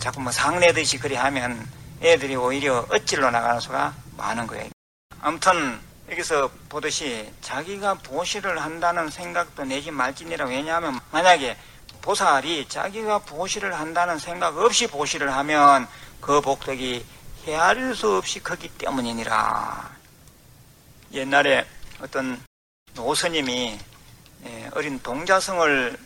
자꾸 0.00 0.20
뭐 0.20 0.32
상내듯이 0.32 0.98
그리 0.98 1.14
하면 1.14 1.68
애들이 2.02 2.34
오히려 2.34 2.86
엇질러 2.90 3.30
나가는 3.30 3.60
수가 3.60 3.94
많은 4.16 4.46
거예요. 4.46 4.70
아무튼 5.20 5.78
여기서 6.10 6.50
보듯이 6.68 7.30
자기가 7.42 7.94
보시를 7.94 8.60
한다는 8.60 9.10
생각도 9.10 9.64
내지 9.64 9.90
말지니라 9.90 10.46
왜냐하면 10.46 10.98
만약에 11.12 11.56
보살이 12.00 12.66
자기가 12.66 13.18
보시를 13.20 13.78
한다는 13.78 14.18
생각 14.18 14.56
없이 14.56 14.86
보시를 14.86 15.32
하면 15.34 15.86
그 16.20 16.40
복덕이 16.40 17.04
헤아릴 17.46 17.94
수 17.94 18.16
없이 18.16 18.40
크기 18.40 18.68
때문이니라. 18.68 19.90
옛날에 21.12 21.66
어떤 22.00 22.42
노스님이 22.94 23.78
예, 24.46 24.70
어린 24.72 24.98
동자성을 25.00 25.98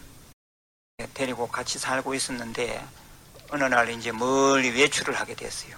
데리고 1.13 1.47
같이 1.47 1.79
살고 1.79 2.15
있었는데 2.15 2.85
어느 3.51 3.65
날 3.65 3.89
이제 3.91 4.13
멀리 4.13 4.71
외출을 4.71 5.15
하게 5.15 5.35
됐어요. 5.35 5.77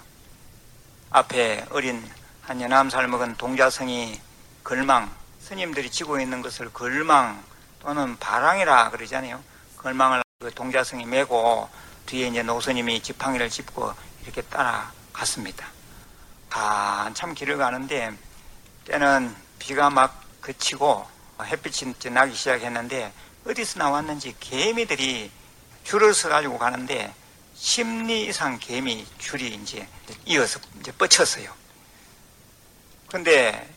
앞에 1.09 1.65
어린 1.69 2.03
한 2.41 2.61
연암살 2.61 3.07
먹은 3.07 3.35
동자성이 3.35 4.19
걸망, 4.63 5.09
스님들이 5.39 5.89
지고 5.89 6.19
있는 6.19 6.41
것을 6.41 6.71
걸망 6.73 7.43
또는 7.79 8.17
바랑이라 8.17 8.89
그러잖아요. 8.91 9.41
걸망을 9.77 10.21
그 10.39 10.53
동자성이 10.53 11.05
메고 11.05 11.69
뒤에 12.05 12.27
이제 12.27 12.43
노스님이 12.43 13.01
지팡이를 13.01 13.49
짚고 13.49 13.93
이렇게 14.23 14.41
따라갔습니다. 14.43 15.67
한참 16.49 17.33
길을 17.33 17.57
가는데 17.57 18.11
때는 18.85 19.35
비가 19.59 19.89
막 19.89 20.23
그치고 20.41 21.07
햇빛이 21.43 21.93
나기 22.11 22.33
시작했는데 22.33 23.13
어디서 23.47 23.79
나왔는지 23.79 24.35
개미들이 24.39 25.31
줄을 25.83 26.13
서가지고 26.13 26.57
가는데 26.57 27.13
10리 27.59 28.27
이상 28.27 28.59
개미 28.59 29.05
줄이 29.17 29.55
이제 29.55 29.87
이어서 30.25 30.59
이제 30.79 30.91
뻗쳤어요. 30.91 31.51
근데 33.07 33.67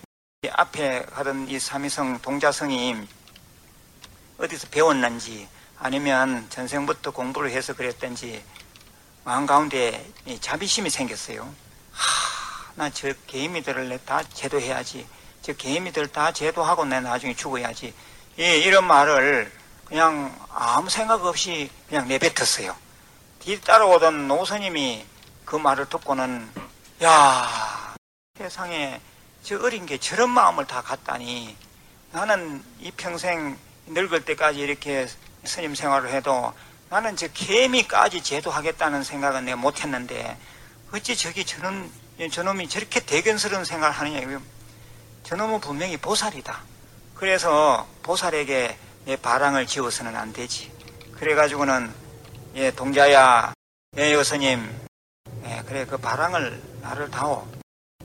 앞에 0.53 1.03
가던 1.07 1.49
이 1.49 1.59
삼위성 1.59 2.19
동자성이 2.21 2.97
어디서 4.39 4.69
배웠는지 4.69 5.49
아니면 5.79 6.47
전생부터 6.51 7.11
공부를 7.11 7.51
해서 7.51 7.75
그랬던지 7.75 8.43
마음 9.25 9.47
가운데 9.47 10.07
자비심이 10.41 10.91
생겼어요. 10.91 11.43
하, 11.93 12.73
나 12.75 12.91
저 12.91 13.13
개미들을 13.27 13.99
다 14.05 14.23
제도해야지. 14.35 15.07
저 15.43 15.53
개미들 15.55 16.09
다 16.09 16.33
제도하고 16.33 16.85
내 16.85 17.01
나중에 17.01 17.35
죽어야지. 17.35 17.95
예, 18.39 18.59
이런 18.59 18.87
말을 18.87 19.51
그냥 19.87 20.35
아무 20.51 20.89
생각 20.91 21.25
없이 21.25 21.71
그냥 21.89 22.09
내뱉었어요. 22.09 22.75
뒤 23.41 23.59
따라오던 23.59 24.29
노선님이 24.29 25.05
그 25.47 25.57
말을 25.57 25.89
듣고는 25.89 26.47
야 27.03 27.97
세상에 28.37 29.01
저 29.43 29.59
어린 29.59 29.87
게 29.87 29.97
저런 29.97 30.29
마음을 30.29 30.67
다 30.67 30.83
갖다니 30.83 31.57
나는 32.13 32.63
이 32.81 32.91
평생 32.91 33.57
늙을 33.87 34.27
때까지 34.27 34.61
이렇게 34.61 35.09
스님 35.45 35.75
생활을 35.75 36.11
해도 36.11 36.53
나는 36.91 37.17
저 37.17 37.29
개미까지 37.29 38.23
제도하겠다는 38.23 39.05
생각은 39.05 39.47
내가 39.47 39.57
못했는데 39.57 40.37
어찌 40.93 41.17
저기 41.17 41.47
저런 41.47 41.91
저놈이 42.31 42.69
저렇게 42.69 43.01
대견스러운 43.01 43.65
생각을 43.65 43.95
하느냐 43.95 44.39
저놈은 45.23 45.61
분명히 45.61 45.97
보살이다. 45.97 46.61
그래서 47.15 47.87
보살에게 48.03 48.77
내 49.07 49.17
바랑을 49.17 49.67
지어서는 49.67 50.15
안 50.15 50.33
되지. 50.35 50.71
그래가지고는 51.19 52.10
예 52.57 52.73
동자야 52.73 53.53
예 53.97 54.13
여스님 54.13 54.69
예 55.45 55.63
그래 55.67 55.87
그 55.87 55.97
바랑을 55.97 56.61
나를 56.83 57.09
다오. 57.09 57.47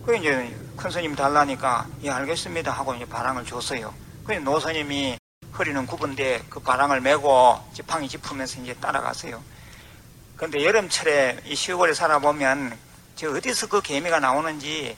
그 0.06 0.16
이제 0.16 0.56
큰 0.78 0.92
스님 0.92 1.16
달라니까 1.16 1.88
예 2.04 2.12
알겠습니다 2.12 2.72
하고 2.72 2.94
이제 2.94 3.06
바랑을 3.06 3.44
줬어요. 3.44 3.92
그 4.24 4.34
노스님이 4.34 5.18
허리는 5.58 5.88
굽은데 5.88 6.44
그 6.48 6.60
바랑을 6.60 7.02
메고 7.02 7.60
지팡이 7.74 8.08
짚으면서 8.08 8.62
이제 8.62 8.76
따라갔어요. 8.76 9.42
근데 10.36 10.64
여름철에 10.64 11.40
이 11.46 11.56
시골에 11.56 11.96
살아보면 11.96 12.78
저 13.16 13.32
어디서 13.32 13.68
그 13.68 13.82
개미가 13.82 14.20
나오는지 14.20 14.96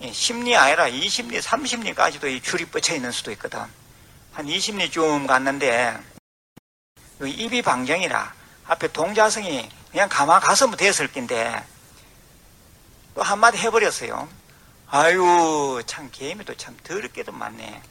10리 0.00 0.54
아니라 0.54 0.88
20리, 0.88 1.40
30리까지도 1.40 2.30
이 2.30 2.40
줄이 2.40 2.66
뻗쳐 2.66 2.94
있는 2.94 3.10
수도 3.10 3.32
있거든. 3.32 3.60
한 4.32 4.46
20리쯤 4.46 5.26
갔는데 5.26 5.98
입이 7.24 7.62
방정이라 7.62 8.45
앞에 8.68 8.88
동자성이 8.88 9.68
그냥 9.90 10.08
가만 10.08 10.40
가서면 10.40 10.76
됐을 10.76 11.10
낀데 11.10 11.64
또 13.14 13.22
한마디 13.22 13.58
해버렸어요. 13.58 14.28
아유 14.88 15.82
참 15.86 16.10
개미도 16.10 16.56
참 16.56 16.76
더럽게도 16.82 17.32
많네. 17.32 17.82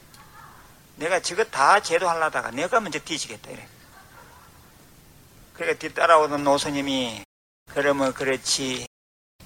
내가 0.96 1.20
저거 1.20 1.44
다 1.44 1.80
제도하려다가 1.80 2.50
내가 2.50 2.80
먼저 2.80 2.98
뒤지겠다 2.98 3.50
이래. 3.50 3.68
그러니까 5.54 5.78
뒤따라오던 5.78 6.44
노선님이 6.44 7.24
그러면 7.72 8.12
그렇지 8.12 8.86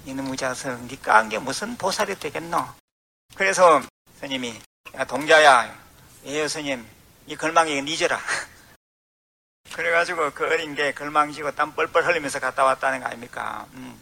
이놈의 0.05 0.37
니까 0.87 1.17
한게 1.17 1.37
무슨 1.39 1.77
보살이 1.77 2.17
되겠노? 2.19 2.65
그래서 3.35 3.81
스님이 4.19 4.59
야 4.95 5.05
동자야 5.05 5.73
예 6.25 6.47
스님 6.47 6.85
이 7.27 7.35
걸망에 7.35 7.73
잊어라 7.85 8.19
그래가지고 9.75 10.31
그 10.31 10.45
어린 10.45 10.75
게 10.75 10.93
걸망지고 10.93 11.51
땀 11.51 11.73
뻘뻘 11.73 12.05
흘리면서 12.05 12.39
갔다 12.39 12.63
왔다는 12.63 12.99
거 12.99 13.05
아닙니까? 13.07 13.65
음. 13.73 13.97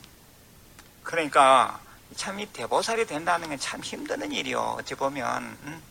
그러니까 1.04 1.80
참 2.16 2.40
이 2.40 2.46
대보살이 2.48 3.06
된다는 3.06 3.50
건 3.50 3.58
참 3.60 3.82
힘드는 3.82 4.32
일이요. 4.32 4.78
어찌 4.80 4.96
보면 4.96 5.44
음. 5.64 5.82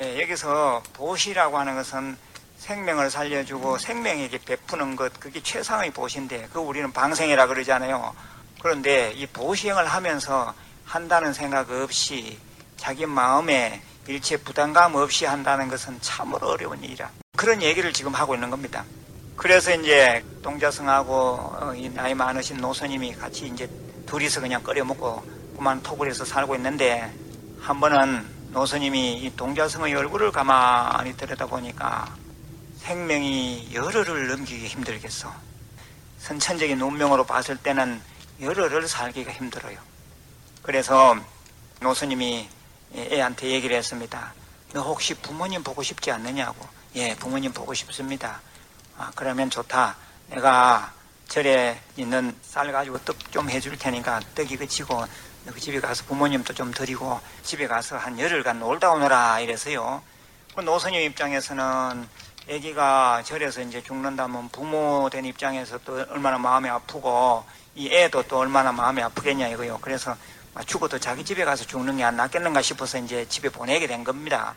예, 0.00 0.22
여기서 0.22 0.82
보시라고 0.94 1.58
하는 1.58 1.74
것은 1.74 2.16
생명을 2.58 3.10
살려주고 3.10 3.78
생명에게 3.78 4.38
베푸는 4.38 4.94
것 4.96 5.18
그게 5.18 5.42
최상의 5.42 5.90
보시인데 5.90 6.48
그 6.52 6.60
우리는 6.60 6.92
방생이라 6.92 7.48
그러잖아요. 7.48 8.14
그런데 8.62 9.10
이 9.12 9.26
보시행을 9.26 9.86
하면서 9.86 10.54
한다는 10.84 11.32
생각 11.32 11.70
없이 11.70 12.38
자기 12.76 13.04
마음에 13.06 13.82
일체 14.06 14.36
부담감 14.36 14.94
없이 14.94 15.24
한다는 15.26 15.68
것은 15.68 16.00
참으로 16.00 16.50
어려운 16.50 16.82
일이라. 16.82 17.21
그런 17.42 17.60
얘기를 17.60 17.92
지금 17.92 18.14
하고 18.14 18.34
있는 18.36 18.50
겁니다. 18.50 18.84
그래서 19.34 19.74
이제 19.74 20.24
동자승하고 20.42 21.12
어, 21.12 21.74
이 21.74 21.88
나이 21.88 22.14
많으신 22.14 22.58
노선님이 22.58 23.16
같이 23.16 23.48
이제 23.48 23.68
둘이서 24.06 24.42
그냥 24.42 24.62
끓여 24.62 24.84
먹고 24.84 25.24
그만 25.56 25.82
토굴에서 25.82 26.24
살고 26.24 26.54
있는데 26.54 27.12
한 27.60 27.80
번은 27.80 28.24
노선님이 28.52 29.14
이 29.14 29.34
동자승의 29.34 29.92
얼굴을 29.92 30.30
가만히 30.30 31.16
들여다보니까 31.16 32.14
생명이 32.78 33.70
열흘을 33.74 34.28
넘기기 34.28 34.68
힘들겠어. 34.68 35.34
선천적인 36.20 36.80
운명으로 36.80 37.24
봤을 37.24 37.56
때는 37.56 38.00
열흘을 38.40 38.86
살기가 38.86 39.32
힘들어요. 39.32 39.78
그래서 40.62 41.16
노선님이 41.80 42.48
애한테 42.94 43.48
얘기를 43.48 43.74
했습니다. 43.74 44.32
너 44.72 44.82
혹시 44.82 45.14
부모님 45.14 45.64
보고 45.64 45.82
싶지 45.82 46.12
않느냐고. 46.12 46.81
예, 46.94 47.14
부모님 47.16 47.52
보고 47.52 47.72
싶습니다. 47.74 48.40
아, 48.98 49.10
그러면 49.14 49.48
좋다. 49.50 49.96
내가 50.28 50.92
절에 51.28 51.80
있는 51.96 52.36
쌀 52.42 52.70
가지고 52.72 52.98
떡 52.98 53.16
좀 53.30 53.48
해줄 53.48 53.78
테니까 53.78 54.20
떡이 54.34 54.58
그치고 54.58 55.04
그 55.46 55.58
집에 55.58 55.80
가서 55.80 56.04
부모님도 56.04 56.52
좀 56.52 56.70
드리고 56.72 57.18
집에 57.42 57.66
가서 57.66 57.96
한 57.96 58.18
열흘간 58.18 58.60
놀다 58.60 58.92
오너라 58.92 59.40
이래서요. 59.40 60.02
그 60.54 60.60
노선님 60.60 61.00
입장에서는 61.00 62.06
아기가 62.50 63.22
절에서 63.24 63.62
이제 63.62 63.82
죽는다면 63.82 64.50
부모 64.50 65.08
된 65.10 65.24
입장에서 65.24 65.78
또 65.84 66.04
얼마나 66.10 66.36
마음이 66.36 66.68
아프고 66.68 67.44
이 67.74 67.88
애도 67.90 68.24
또 68.24 68.38
얼마나 68.40 68.70
마음이 68.70 69.00
아프겠냐 69.02 69.48
이거요. 69.48 69.78
그래서 69.80 70.14
죽어도 70.66 70.98
자기 70.98 71.24
집에 71.24 71.44
가서 71.46 71.64
죽는 71.64 71.96
게 71.96 72.04
안 72.04 72.16
낫겠는가 72.16 72.60
싶어서 72.60 72.98
이제 72.98 73.26
집에 73.28 73.48
보내게 73.48 73.86
된 73.86 74.04
겁니다. 74.04 74.54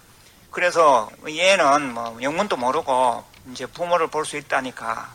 그래서 0.56 1.10
얘는 1.28 1.94
뭐 1.94 2.18
영문도 2.22 2.56
모르고 2.56 3.26
이제 3.52 3.66
부모를 3.66 4.08
볼 4.08 4.24
수 4.24 4.38
있다니까 4.38 5.14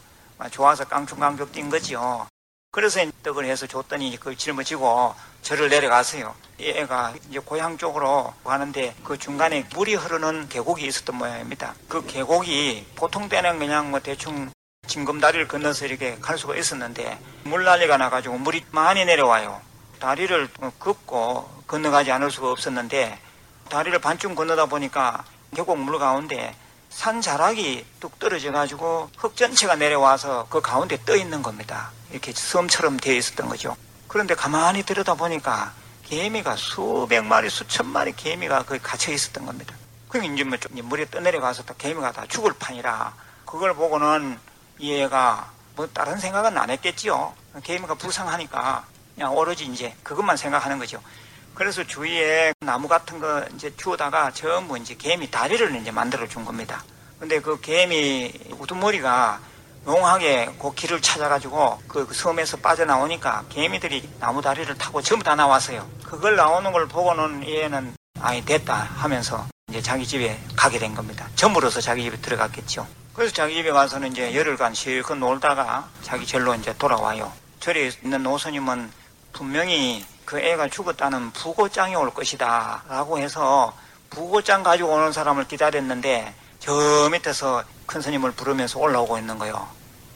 좋아서 0.50 0.84
깡충깡충 0.84 1.50
뛴 1.50 1.70
거지요. 1.70 2.28
그래서 2.70 3.00
떡을 3.22 3.46
해서 3.46 3.66
줬더니 3.66 4.14
그걸 4.18 4.36
짊어지고 4.36 5.14
절을 5.40 5.70
내려가세요. 5.70 6.34
얘가 6.58 7.14
이제 7.30 7.38
고향 7.38 7.78
쪽으로 7.78 8.34
가는데 8.44 8.94
그 9.02 9.16
중간에 9.16 9.66
물이 9.74 9.94
흐르는 9.94 10.50
계곡이 10.50 10.84
있었던 10.84 11.16
모양입니다. 11.16 11.74
그 11.88 12.04
계곡이 12.06 12.88
보통 12.94 13.30
때는 13.30 13.58
그냥 13.58 13.90
뭐 13.90 13.98
대충 13.98 14.50
징검다리를 14.88 15.48
건너서 15.48 15.86
이렇게 15.86 16.18
갈 16.18 16.36
수가 16.36 16.54
있었는데 16.54 17.18
물난리가 17.44 17.96
나가지고 17.96 18.36
물이 18.36 18.66
많이 18.72 19.06
내려와요. 19.06 19.58
다리를 20.00 20.50
긋고 20.78 21.62
건너가지 21.66 22.12
않을 22.12 22.30
수가 22.30 22.50
없었는데 22.50 23.18
다리를 23.70 23.98
반쯤 24.00 24.34
건너다 24.34 24.66
보니까 24.66 25.24
계곡 25.54 25.78
물 25.78 25.98
가운데 25.98 26.54
산 26.90 27.22
자락이 27.22 27.86
뚝 28.00 28.18
떨어져 28.18 28.52
가지고 28.52 29.08
흙 29.16 29.36
전체가 29.36 29.76
내려와서 29.76 30.48
그 30.50 30.60
가운데 30.60 30.98
떠 31.06 31.16
있는 31.16 31.40
겁니다. 31.40 31.90
이렇게 32.10 32.32
섬처럼 32.32 32.98
되어 32.98 33.14
있었던 33.14 33.48
거죠. 33.48 33.76
그런데 34.08 34.34
가만히 34.34 34.82
들여다 34.82 35.14
보니까 35.14 35.72
개미가 36.04 36.56
수백 36.56 37.24
마리, 37.24 37.48
수천 37.48 37.86
마리 37.86 38.12
개미가 38.14 38.64
거기 38.64 38.80
갇혀 38.80 39.12
있었던 39.12 39.46
겁니다. 39.46 39.74
그럼 40.08 40.34
이제 40.34 40.42
뭐 40.42 40.58
물에 40.82 41.08
떠내려가서 41.08 41.64
또 41.64 41.74
개미가 41.76 42.10
다 42.10 42.26
죽을 42.28 42.52
판이라 42.58 43.14
그걸 43.46 43.74
보고는 43.74 44.38
이 44.78 44.94
애가 44.94 45.52
뭐 45.76 45.88
다른 45.92 46.18
생각은 46.18 46.58
안 46.58 46.70
했겠지요. 46.70 47.32
개미가 47.62 47.94
불쌍하니까 47.94 48.84
그냥 49.14 49.36
오로지 49.36 49.66
이제 49.66 49.94
그것만 50.02 50.36
생각하는 50.36 50.80
거죠. 50.80 51.00
그래서 51.54 51.84
주위에 51.84 52.52
나무 52.60 52.88
같은 52.88 53.18
거 53.18 53.44
이제 53.54 53.74
주워다가 53.76 54.30
전부 54.32 54.78
이제 54.78 54.94
개미 54.94 55.30
다리를 55.30 55.74
이제 55.76 55.90
만들어 55.90 56.26
준 56.26 56.44
겁니다. 56.44 56.82
근데 57.18 57.40
그 57.40 57.60
개미 57.60 58.32
우두머리가 58.58 59.40
용하게 59.86 60.50
그 60.58 60.74
길을 60.74 61.00
찾아가지고 61.00 61.82
그 61.86 62.08
섬에서 62.12 62.58
빠져나오니까 62.58 63.44
개미들이 63.48 64.08
나무 64.20 64.42
다리를 64.42 64.76
타고 64.76 65.02
전부 65.02 65.24
다 65.24 65.34
나왔어요. 65.34 65.88
그걸 66.04 66.36
나오는 66.36 66.70
걸 66.72 66.86
보고는 66.86 67.48
얘는 67.48 67.94
아이 68.20 68.44
됐다 68.44 68.74
하면서 68.74 69.46
이제 69.68 69.80
자기 69.80 70.06
집에 70.06 70.38
가게 70.56 70.78
된 70.78 70.94
겁니다. 70.94 71.28
전부로서 71.34 71.80
자기 71.80 72.02
집에 72.02 72.16
들어갔겠죠. 72.18 72.86
그래서 73.14 73.32
자기 73.34 73.54
집에 73.54 73.70
가서는 73.70 74.12
이제 74.12 74.34
열흘간 74.34 74.74
실컷 74.74 75.16
놀다가 75.16 75.88
자기 76.02 76.26
절로 76.26 76.54
이제 76.54 76.74
돌아와요. 76.78 77.32
절에 77.60 77.90
있는 78.02 78.22
노선님은 78.22 78.90
분명히 79.32 80.04
그 80.30 80.38
애가 80.38 80.68
죽었다는 80.68 81.32
부고장이 81.32 81.96
올 81.96 82.14
것이다 82.14 82.84
라고 82.88 83.18
해서 83.18 83.76
부고장 84.10 84.62
가지고 84.62 84.92
오는 84.92 85.12
사람을 85.12 85.48
기다렸는데 85.48 86.32
저 86.60 87.08
밑에서 87.10 87.64
큰 87.84 88.00
스님을 88.00 88.30
부르면서 88.30 88.78
올라오고 88.78 89.18
있는 89.18 89.38
거요. 89.38 89.68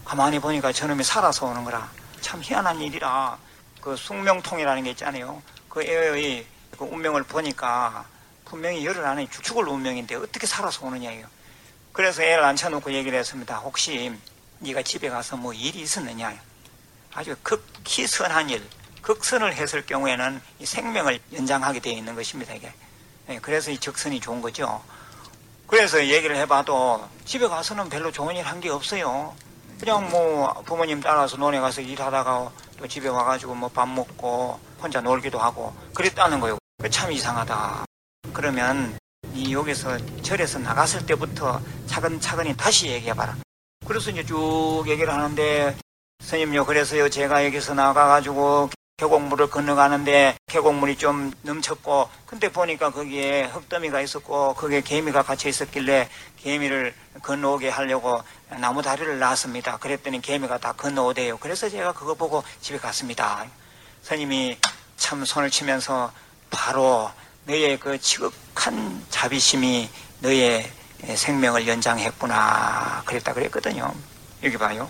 가만히 0.05 0.39
보니까 0.39 0.71
저놈이 0.71 1.03
살아서 1.03 1.47
오는 1.47 1.65
거라. 1.65 1.91
참 2.21 2.41
희한한 2.41 2.81
일이라. 2.81 3.37
그 3.81 3.97
숙명통이라는 3.97 4.85
게 4.85 4.91
있잖아요. 4.91 5.43
그 5.69 5.83
애의 5.83 6.47
그 6.79 6.85
운명을 6.85 7.25
보니까 7.25 8.05
분명히 8.45 8.87
열흘 8.87 9.05
안에 9.05 9.27
죽을 9.43 9.67
운명인데 9.67 10.15
어떻게 10.15 10.47
살아서 10.47 10.87
오느냐요. 10.87 11.27
그래서 11.93 12.23
애를 12.23 12.45
앉혀놓고 12.45 12.93
얘기를 12.93 13.19
했습니다. 13.19 13.57
혹시 13.57 14.17
네가 14.61 14.83
집에 14.83 15.09
가서 15.09 15.37
뭐 15.37 15.53
일이 15.53 15.81
있었느냐. 15.81 16.33
아주 17.13 17.35
극히 17.43 18.07
선한 18.07 18.51
일, 18.51 18.65
극선을 19.09 19.55
했을 19.55 19.85
경우에는 19.85 20.41
이 20.61 20.67
생명을 20.67 21.21
연장하게 21.35 21.81
되어 21.81 21.93
있는 21.93 22.15
것입니다. 22.15 22.55
이게. 22.55 22.73
네, 23.27 23.39
그래서 23.41 23.71
이 23.71 23.79
적선이 23.79 24.19
좋은 24.21 24.41
거죠. 24.41 24.83
그래서 25.67 26.05
얘기를 26.07 26.37
해봐도 26.37 27.07
집에 27.25 27.47
가서는 27.47 27.89
별로 27.91 28.11
좋은 28.11 28.35
일 28.37 28.45
한 28.47 28.61
게 28.61 28.71
없어요. 28.71 29.35
그냥 29.79 30.09
뭐 30.09 30.53
부모님 30.65 31.01
따라서 31.01 31.37
논에 31.37 31.61
가서 31.61 31.81
일하다가 31.83 32.51
또 32.79 32.89
집에 32.89 33.09
와가지고 33.09 33.55
뭐 33.55 33.69
밥 33.69 33.89
먹고 33.89 34.59
혼자 34.81 35.01
놀기도 35.01 35.39
하고 35.39 35.75
그랬다는 35.95 36.41
거예요. 36.41 36.57
참 36.91 37.13
이상하다. 37.13 37.85
그러면 38.33 38.97
이 39.35 39.53
여기서 39.53 39.99
절에서 40.23 40.59
나갔을 40.61 41.05
때부터 41.05 41.61
차근차근히 41.87 42.57
다시 42.57 42.89
얘기해봐라. 42.89 43.37
그래서 43.87 44.11
이제 44.11 44.25
쭉 44.25 44.85
얘기를 44.87 45.13
하는데 45.13 45.77
스님요 46.23 46.65
그래서요 46.65 47.11
제가 47.11 47.45
여기서 47.45 47.75
나가가지고 47.75 48.71
계곡물을 48.97 49.51
건너가는데 49.51 50.37
계곡물이 50.47 50.97
좀 50.97 51.33
넘쳤고 51.43 52.09
근데 52.27 52.49
보니까 52.49 52.91
거기에 52.91 53.43
흙더미가 53.47 54.01
있었고 54.01 54.55
거기에 54.55 54.83
개미가 54.83 55.25
갇혀 55.25 55.49
있었길래 55.49 56.09
개미를 56.37 56.95
건너오게 57.23 57.71
하려고 57.71 58.23
나무 58.61 58.83
다리를 58.83 59.19
놨습니다. 59.19 59.79
그랬더니 59.79 60.23
개미가 60.23 60.59
다 60.59 60.73
건너오대요. 60.73 61.39
그래서 61.39 61.69
제가 61.69 61.93
그거 61.93 62.15
보고 62.15 62.45
집에 62.61 62.79
갔습니다. 62.79 63.45
스님이 64.03 64.59
참 64.97 65.25
손을 65.25 65.51
치면서 65.51 66.13
바로 66.51 67.11
너의 67.47 67.81
그 67.81 67.99
지극한 68.01 69.05
자비심이 69.11 69.91
너의 70.21 70.71
생명을 71.17 71.67
연장했구나 71.67 73.03
그랬다 73.07 73.35
그랬거든요. 73.35 73.93
여기 74.45 74.57
봐요. 74.57 74.89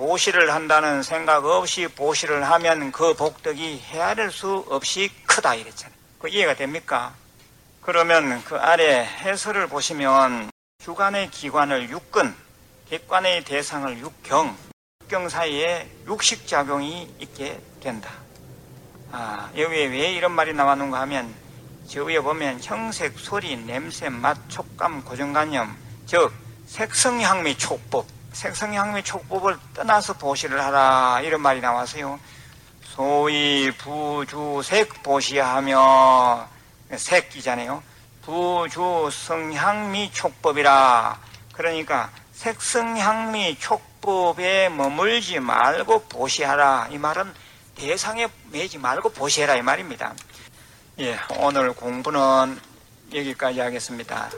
보시를 0.00 0.54
한다는 0.54 1.02
생각 1.02 1.44
없이 1.44 1.86
보시를 1.86 2.48
하면 2.50 2.90
그 2.90 3.12
복덕이 3.12 3.80
헤아릴 3.80 4.30
수 4.30 4.64
없이 4.70 5.10
크다 5.26 5.54
이랬잖아요. 5.54 5.98
그 6.18 6.28
이해가 6.30 6.54
됩니까? 6.54 7.12
그러면 7.82 8.42
그 8.44 8.56
아래 8.56 9.04
해설을 9.04 9.66
보시면 9.66 10.50
주관의 10.82 11.30
기관을 11.30 11.90
육근, 11.90 12.34
객관의 12.88 13.44
대상을 13.44 13.98
육경, 13.98 14.56
육경 15.02 15.28
사이에 15.28 15.86
육식작용이 16.06 17.16
있게 17.18 17.60
된다. 17.82 18.10
아, 19.12 19.50
여기에 19.54 19.86
왜 19.88 20.12
이런 20.14 20.32
말이 20.32 20.54
나왔는가 20.54 20.98
하면 21.00 21.34
저 21.86 22.04
위에 22.04 22.20
보면 22.20 22.62
형색, 22.62 23.18
소리, 23.18 23.54
냄새, 23.54 24.08
맛, 24.08 24.48
촉감, 24.48 25.04
고정관념, 25.04 25.76
즉 26.06 26.32
색성향미 26.68 27.58
촉법 27.58 28.19
색성향미 28.32 29.02
촉법을 29.02 29.58
떠나서 29.74 30.14
보시를 30.14 30.62
하라 30.62 31.20
이런 31.22 31.40
말이 31.40 31.60
나와서요. 31.60 32.18
소위 32.82 33.70
부주색 33.78 35.02
보시하며 35.02 36.48
색이잖아요. 36.94 37.82
부주성향미 38.22 40.12
촉법이라 40.12 41.18
그러니까 41.52 42.10
색성향미 42.32 43.58
촉법에 43.58 44.70
머물지 44.70 45.40
말고 45.40 46.04
보시하라. 46.04 46.88
이 46.90 46.98
말은 46.98 47.32
대상에 47.74 48.28
매지 48.50 48.78
말고 48.78 49.10
보시해라 49.10 49.56
이 49.56 49.62
말입니다. 49.62 50.14
예, 51.00 51.18
오늘 51.38 51.72
공부는 51.72 52.60
여기까지 53.14 53.60
하겠습니다. 53.60 54.30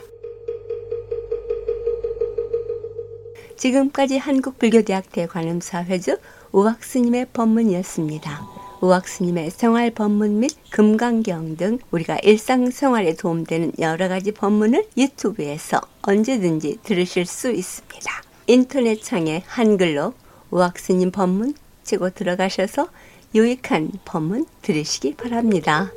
지금까지 3.63 4.17
한국불교대학대 4.17 5.27
관음사 5.27 5.85
회주 5.85 6.17
우학스님의 6.51 7.27
법문이었습니다. 7.31 8.41
우학스님의 8.81 9.51
생활 9.51 9.89
법문 9.89 10.41
및 10.41 10.51
금강경 10.69 11.55
등 11.55 11.79
우리가 11.91 12.17
일상생활에 12.23 13.15
도움되는 13.15 13.71
여러 13.79 14.09
가지 14.09 14.33
법문을 14.33 14.89
유튜브에서 14.97 15.79
언제든지 16.01 16.79
들으실 16.83 17.25
수 17.25 17.51
있습니다. 17.51 18.11
인터넷 18.47 19.01
창에 19.01 19.43
한글로 19.47 20.13
우학스님 20.51 21.11
법문 21.11 21.55
치고 21.85 22.09
들어가셔서 22.09 22.89
유익한 23.33 23.91
법문 24.03 24.45
들으시기 24.61 25.15
바랍니다. 25.15 25.89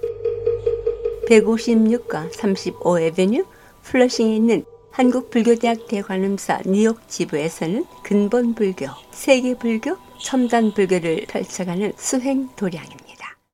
156과 1.28 2.32
35 2.32 3.00
에베뉴 3.00 3.44
플러싱에 3.82 4.36
있는 4.36 4.64
한국불교대학 4.96 5.88
대관음사 5.88 6.62
뉴욕 6.64 7.06
지부에서는 7.06 7.84
근본 8.02 8.54
불교, 8.54 8.86
세계 9.10 9.54
불교, 9.54 9.98
첨단 10.18 10.72
불교를 10.72 11.26
펼쳐가는 11.28 11.92
수행 11.98 12.48
도량입니다. 12.56 13.05